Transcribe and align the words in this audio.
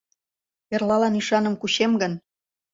Эрлалан 0.73 1.13
ӱшаным 1.19 1.55
кучем 1.61 1.91
гын 2.01 2.13